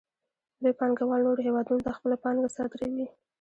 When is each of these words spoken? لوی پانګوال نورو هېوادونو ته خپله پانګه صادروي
لوی 0.61 0.73
پانګوال 0.79 1.21
نورو 1.27 1.45
هېوادونو 1.47 1.85
ته 1.85 1.91
خپله 1.97 2.15
پانګه 2.23 2.49
صادروي 2.55 3.05